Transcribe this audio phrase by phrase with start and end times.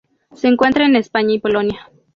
[0.33, 1.91] Se encuentra en España y Polonia.